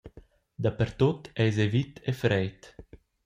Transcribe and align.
Dapertut 0.63 1.23
eis 1.43 1.55
ei 1.63 1.71
vit 1.73 1.93
e 2.09 2.13
freid. 2.21 2.59